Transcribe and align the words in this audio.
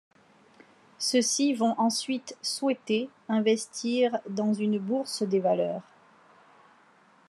Ceux-ci 0.97 1.53
vont 1.53 1.75
ensuite 1.79 2.35
souhaiter 2.41 3.07
investir 3.29 4.17
dans 4.27 4.51
une 4.51 4.79
bourse 4.79 5.21
des 5.21 5.39
valeurs. 5.39 5.83